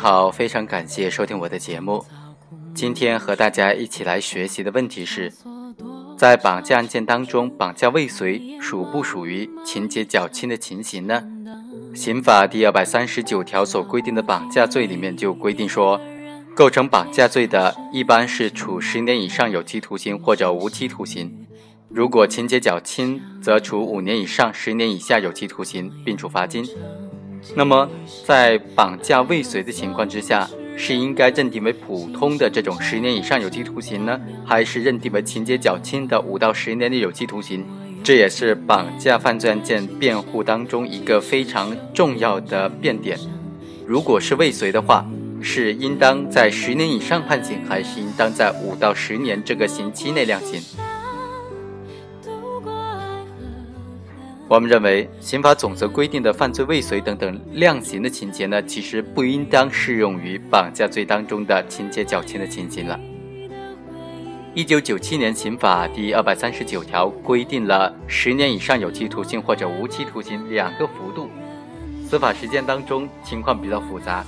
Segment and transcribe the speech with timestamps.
[0.00, 2.02] 好，非常感谢收听我的节目。
[2.74, 5.30] 今天和大家一起来学习的问题是，
[6.16, 11.22] 在绑架案件当中，绑架未遂属不属于情节较轻的情形呢？
[11.94, 16.00] 刑法第二百三十九条所规定的绑架罪里面就规定说，
[16.56, 21.28] 构成绑架罪的，一般是处十年以上有期徒刑或者无期徒刑；
[21.90, 26.66] 如果情节较轻，则处五年以上十年以下有期徒刑，并处罚金。
[27.54, 27.88] 那么，
[28.24, 37.64] 在绑架未遂的情况之下，是应该认定为普通的这种十年以上有期徒刑呢，还是认定为情节较轻的五到十年的有期徒刑？
[38.02, 43.18] 这也是绑架犯罪案件辩护当中一个非常重要的辩点。
[43.86, 45.04] 如果是未遂的话，
[45.42, 50.62] 是应当在十年以上判刑，还是应当在五到十年这个刑期内量刑？
[54.50, 62.98] 我们认为，刑法总则规定的犯罪未遂等等量刑的情节呢，其实不应当适用于绑架罪当中的情节较轻的情形了。
[64.52, 71.28] 一九九七年刑法第二百三十九条规定了十年以上有期徒刑或者无期徒刑两个幅度。
[72.04, 74.24] 司法实践当中情况比较复杂，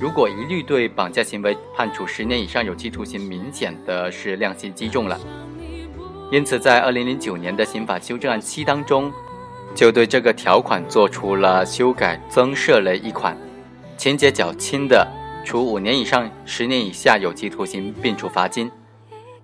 [0.00, 5.16] 如果一律对绑架行为判处十年以上有期徒刑，明显的是量刑激重了。
[6.32, 9.12] 因此，在二零零九年的刑法修正案七当中。
[9.74, 13.36] 就对这个条款做出了修改，增设了一款，
[13.96, 15.06] 情节较轻的，
[15.44, 18.70] 处五年以上十年以下有期徒刑，并处罚金。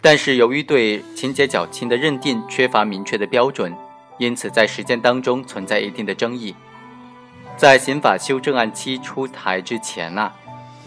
[0.00, 3.72] 但是由于对情节较轻的认定缺乏明确的标准，
[4.18, 6.54] 因此在实践当中存在一定的争议。
[7.56, 10.32] 在刑法修正案七出台之前呢，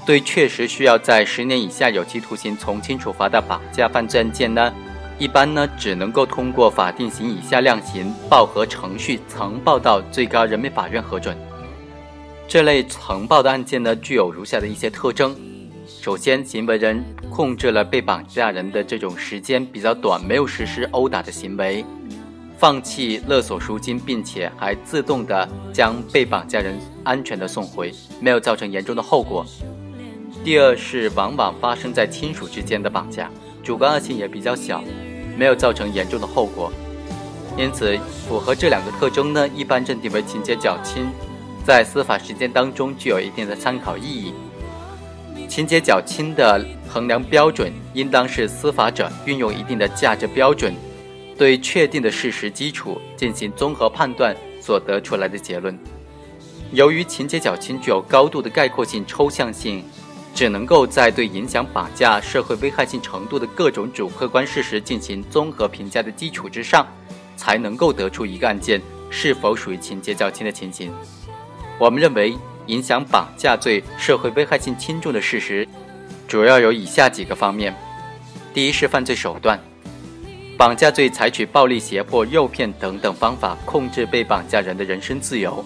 [0.06, 4.74] 对确实需要在十年以下有期徒刑从轻处罚的绑架犯罪案件呢？
[5.18, 11.38] 一般呢，只能够通过法定刑以下量刑报核程序呈报到最高人民法院核准。
[12.48, 15.34] 这类呈报的案件呢，具有如下的一些特征：
[15.88, 21.86] 首先，行为人控制了被绑架人的这种时间比较短，没有实施殴打的行为，
[22.58, 29.46] 放弃勒索赎金，并且还自动的将被绑架人安全的送回，没有造成严重的后果。
[30.44, 33.32] 第二是，往往发生在亲属之间的绑架。
[33.64, 34.84] 主观恶性也比较小，
[35.38, 36.72] 没有造成严重的后果，
[37.58, 37.98] 因此
[38.28, 41.08] 符合这两个特征呢，一般认定为情节较轻，
[41.66, 44.34] 在司法实践当中具有一定的参考意义。
[45.48, 50.74] 情节较轻的衡量标准，应当是司法者运用一定的价值标准，
[51.38, 55.78] 对确定的事实基础进行综合判断所得出来的结论。
[56.72, 59.84] 由于情节较轻具有高度的概括性、抽象性。
[60.36, 66.86] 只能够在对影响绑架社会危害性程度的各种主客观事实进行综合评价的基础之上，
[67.38, 70.92] 才能够得出一个案件是否属于情节较轻的情形。
[71.80, 72.38] 我们认为，
[72.68, 75.66] 影响绑架罪社会危害性轻重的事实，
[76.28, 77.74] 主要有以下几个方面：
[78.54, 79.58] 第一是犯罪手段，
[80.58, 85.64] 绑架罪采取暴力、胁迫、诱骗等等方法控制被绑架人的人身自由，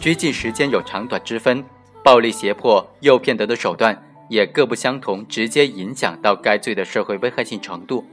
[0.00, 1.64] 拘禁时间有长短之分。
[2.04, 3.98] 暴力、胁迫、诱骗等的手段
[4.28, 8.04] 也各不相同，直接影响到该罪的社会危害性程度。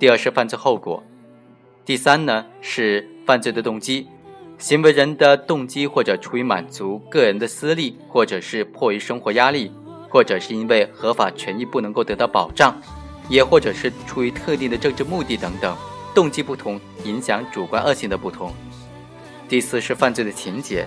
[0.00, 1.00] 第二是犯罪后果，
[1.84, 4.08] 第三呢是犯罪的动机，
[4.58, 9.70] 行为人的动机或者出于满足个人的私利，或者是迫于生活压力，
[10.10, 12.76] 或者是因为合法权益不能够得到保障，
[13.28, 15.76] 也或者是出于特定的政治目的等等，
[16.16, 18.52] 动机不同，影响主观恶性的不同。
[19.48, 20.84] 第四是犯罪的情节。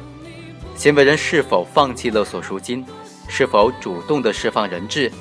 [0.77, 2.85] 行为人是否放弃勒索赎金，
[3.27, 5.11] 是否主动的释放人质，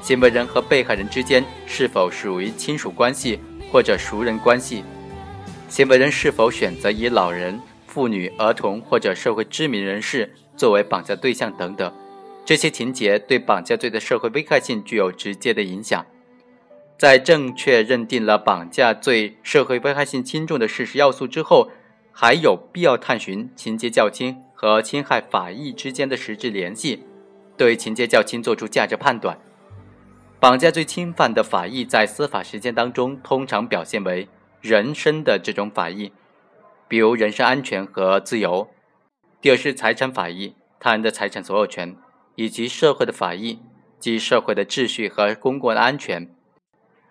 [0.00, 3.38] 行为人和被害人之间是否属于亲属关系
[3.70, 4.82] 或者熟人关系，
[5.68, 11.92] 行为人是否选择以老人、妇女、儿童或者社会知名人士作为绑架对象等等，
[12.46, 16.06] 这些情节对绑架罪的社会危害性具有直接的影响。
[16.98, 21.70] 在正确认定了绑架罪社会危害性轻重的事实要素之后，
[22.10, 24.38] 还有必要探寻情节较轻。
[24.62, 27.02] 和侵害法益之间的实质联系，
[27.56, 29.36] 对情节较轻作出价值判断。
[30.38, 34.28] 绑架罪侵犯的法益在司法实践当中，通常表现为
[34.60, 36.12] 人身的这种法益，
[36.86, 38.68] 比如人身安全和自由；
[39.40, 41.96] 第二是财产法益，他人的财产所有权，
[42.36, 43.58] 以及社会的法益，
[43.98, 46.32] 即社会的秩序和公共的安全。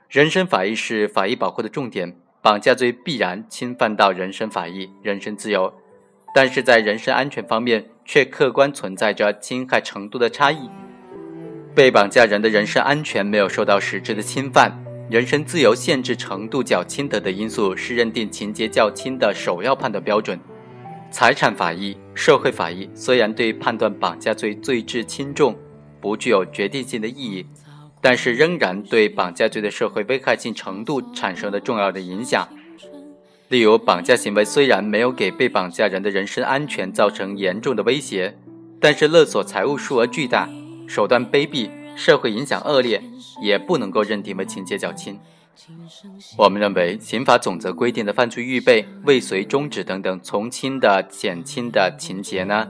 [0.07, 5.74] 人身法益是法益保护的重点，绑架罪必然侵犯到人身法益、人身自由。
[6.33, 10.69] 但是在人身安全方面，却客观存在着侵害程度的差异。
[11.74, 14.72] 被绑架人的人身安全没有受到实质的侵犯，
[15.10, 20.39] 人身自由限制程度较轻的的因素是认定情节较轻的首要判断标准。
[21.10, 25.54] 财产法益、社会法益虽然对判断绑架罪罪质轻重
[26.00, 27.45] 不具有决定性的意义，
[28.00, 32.48] 但是仍然对绑架罪的社会危害性程度产生了重要的影响。
[33.51, 38.33] 例如，绑架行为虽然没有给被绑架人的人身安全造成严重的威胁，
[38.80, 40.48] 但是勒索财物数额巨大、
[40.88, 43.03] 手段卑鄙、社会影响恶劣，
[43.42, 45.19] 也不能够认定为情节较轻。
[46.38, 52.69] 我们认为，刑法总则规定的犯罪预备、未遂、终止等等从轻的、减轻的情节呢，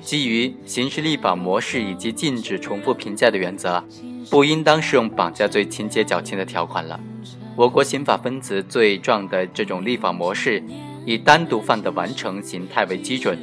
[0.00, 3.84] 基于刑事立法模式以及禁止重复评价的原则，
[4.28, 6.98] 不应当适用绑架罪情节较轻的条款了。
[7.56, 10.62] 我国刑法分子罪状的这种立法模式，
[11.06, 13.38] 以单独犯的完成形态为基准，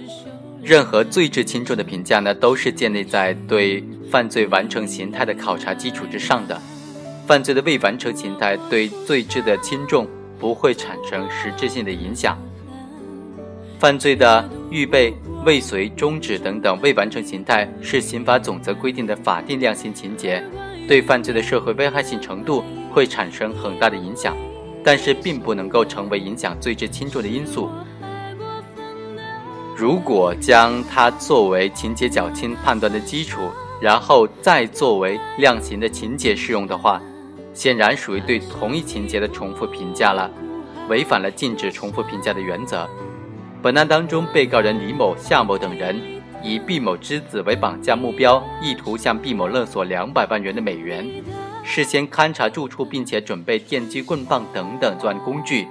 [0.62, 6.62] 任何罪质轻重的评价呢，都是建立在对犯罪完成形态的考察基础之上的。
[7.26, 10.08] 犯罪的未完成形态对罪质的轻重
[10.38, 12.38] 不会产生实质性的影响。
[13.80, 15.12] 犯罪的预备、
[15.44, 20.44] 未遂、终止等等未完成形态是刑法总则规定的法定量刑情节，
[20.88, 22.64] 对犯罪的社会危害性程度。
[22.94, 24.38] 会产生很大的影响，
[24.84, 27.70] 但是并不能够成为影响罪质轻重的因素。
[29.76, 33.50] 如果将它作为情节较轻判断的基础，
[33.82, 37.02] 然后再作为量刑的情节适用的话，
[37.54, 40.30] 显然属于对同一情节的重复评价了，
[40.88, 42.88] 违反了禁止重复评价的原则。
[43.62, 46.00] 本案当中，被告人李某、夏某等人
[46.44, 51.10] 以毕某之子为绑架目标，意图向毕某勒索两百万元的美元。
[51.64, 55.68] 事先勘察住处，并且准备电击棍棒等等作案工具，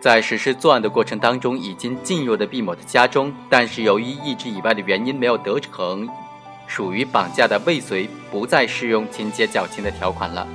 [0.00, 6.08] 在实施作案的过程当中，已经进入了毕某的家中，但是由于意志以外的原因没有得逞，
[6.66, 10.46] 属于绑架的未遂，不再适用情节较轻的条款了。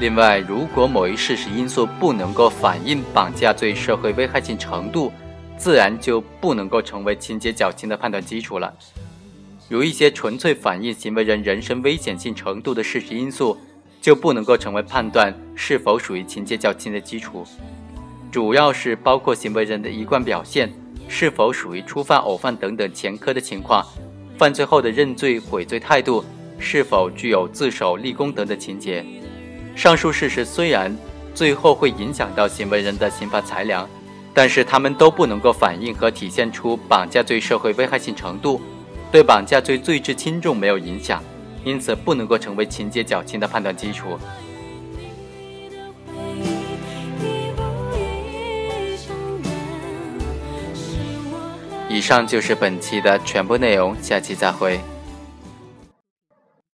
[0.00, 5.12] 另外，如果某一事实因素不能够反映绑架罪社会危害性程度，
[5.56, 8.74] 自然就不能够成为情节较轻的判断基础了。
[9.68, 13.56] 如一些纯粹反映行为人人身危险性程度的事实因素，
[14.00, 17.44] 就不能够成为判断是否属于情节较轻的基础。
[18.30, 20.70] 主要是包括行为人的一贯表现
[21.08, 23.82] 是否属于初犯、偶犯等等前科的情况，
[24.36, 26.24] 犯罪后的认罪悔罪态度
[26.58, 29.04] 是否具有自首立功等的情节。
[29.74, 30.94] 上述事实虽然
[31.34, 33.88] 最后会影响到行为人的刑罚裁量，
[34.34, 38.60] 但是他们都不能够反映和体现出绑架罪社会危害性程度。
[39.14, 41.22] 对绑架罪罪质轻重没有影响，
[41.62, 44.18] 因此不能够成为情节较轻的判断基础。
[51.88, 54.80] 以上就是本期的全部内容，下期再会。